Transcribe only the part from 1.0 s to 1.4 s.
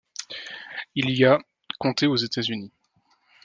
y a